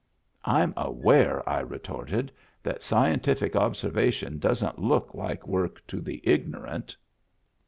[0.43, 2.31] "I'm aware," I retorted,"
[2.63, 6.97] that scientific obser vation doesn't look like work to the ignorant."